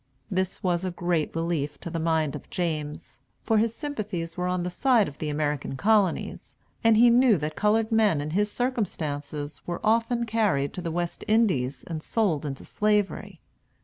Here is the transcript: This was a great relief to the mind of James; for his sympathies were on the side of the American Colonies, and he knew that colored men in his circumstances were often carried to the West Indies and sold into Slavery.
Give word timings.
This 0.31 0.63
was 0.63 0.83
a 0.83 0.89
great 0.89 1.35
relief 1.35 1.77
to 1.81 1.91
the 1.91 1.99
mind 1.99 2.35
of 2.35 2.49
James; 2.49 3.19
for 3.43 3.59
his 3.59 3.75
sympathies 3.75 4.35
were 4.35 4.47
on 4.47 4.63
the 4.63 4.71
side 4.71 5.07
of 5.07 5.19
the 5.19 5.29
American 5.29 5.77
Colonies, 5.77 6.55
and 6.83 6.97
he 6.97 7.11
knew 7.11 7.37
that 7.37 7.55
colored 7.55 7.91
men 7.91 8.19
in 8.19 8.31
his 8.31 8.51
circumstances 8.51 9.61
were 9.67 9.79
often 9.83 10.25
carried 10.25 10.73
to 10.73 10.81
the 10.81 10.89
West 10.89 11.23
Indies 11.27 11.83
and 11.85 12.01
sold 12.01 12.47
into 12.47 12.65
Slavery. 12.65 13.41